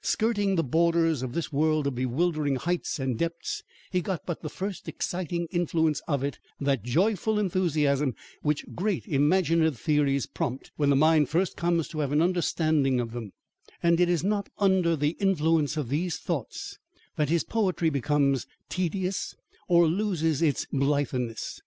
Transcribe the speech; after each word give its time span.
Skirting 0.00 0.54
the 0.54 0.62
borders 0.62 1.22
of 1.24 1.32
this 1.32 1.52
world 1.52 1.88
of 1.88 1.96
bewildering 1.96 2.54
heights 2.54 3.00
and 3.00 3.18
depths, 3.18 3.64
he 3.90 4.00
got 4.00 4.24
but 4.24 4.40
the 4.40 4.48
first 4.48 4.86
exciting 4.86 5.48
influence 5.50 6.00
of 6.06 6.22
it, 6.22 6.38
that 6.60 6.84
joyful 6.84 7.36
enthusiasm 7.36 8.14
which 8.42 8.64
great 8.76 9.08
imaginative 9.08 9.76
theories 9.76 10.24
prompt, 10.26 10.70
when 10.76 10.88
the 10.88 10.94
mind 10.94 11.28
first 11.28 11.56
comes 11.56 11.88
to 11.88 11.98
have 11.98 12.12
an 12.12 12.22
understanding 12.22 13.00
of 13.00 13.10
them; 13.10 13.32
and 13.82 13.98
it 13.98 14.08
is 14.08 14.22
not 14.22 14.48
under 14.58 14.94
the 14.94 15.16
influence 15.18 15.76
of 15.76 15.88
these 15.88 16.16
thoughts 16.16 16.78
that 17.16 17.28
his 17.28 17.42
poetry 17.42 17.90
becomes 17.90 18.46
tedious 18.68 19.34
or 19.66 19.88
loses 19.88 20.42
its 20.42 20.64
blitheness. 20.72 21.60